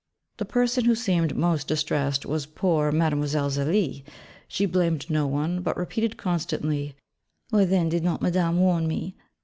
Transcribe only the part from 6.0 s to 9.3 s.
constantly, 'Why then did not Madame warn me?